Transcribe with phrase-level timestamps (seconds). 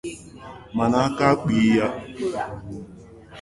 [0.77, 1.87] Mana aka apụghị ya.